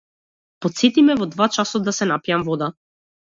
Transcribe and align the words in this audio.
Потсети 0.65 1.03
ме 1.09 1.17
во 1.19 1.27
два 1.35 1.47
часот 1.59 1.85
да 1.89 1.95
се 1.99 2.09
напијам 2.13 2.47
вода. 2.49 2.71